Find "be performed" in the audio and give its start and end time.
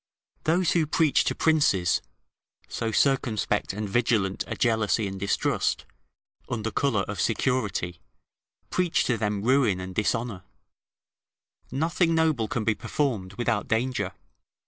12.63-13.33